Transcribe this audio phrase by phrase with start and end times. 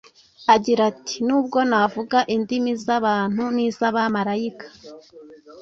[0.55, 4.67] agira ati: “nubwo navuga indimi z’abantu n’iz’abamarayika,